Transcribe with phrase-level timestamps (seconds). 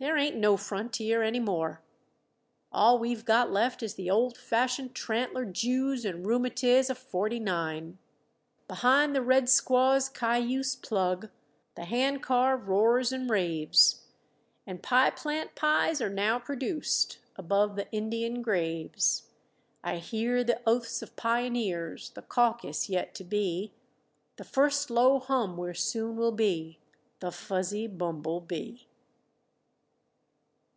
[0.00, 1.82] There ain't no frontier any more.
[2.70, 7.98] All we've got left is the old fashioned trantler joos and rhumatiz of '49."
[8.68, 11.30] Behind the red squaw's cayuse plug,
[11.74, 14.06] The hand car roars and raves,
[14.68, 19.30] And pie plant pies are now produced Above the Indian graves.
[19.82, 23.72] I hear the oaths of pioneers, The caucus yet to be,
[24.36, 26.76] The first low hum where soon will The
[27.32, 28.84] fuzzy bumble bee.